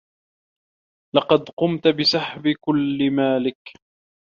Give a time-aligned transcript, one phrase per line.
[1.15, 3.73] لقد قمتَ بسحب كلّ مالك.